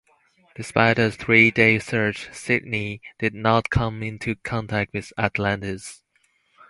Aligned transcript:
Despite 0.55 0.97
a 0.97 1.11
three-day 1.11 1.77
search, 1.77 2.27
"Sydney" 2.33 3.03
did 3.19 3.35
not 3.35 3.69
come 3.69 4.01
into 4.01 4.33
contact 4.37 4.95
with 4.95 5.13
"Atlantis". 5.15 6.01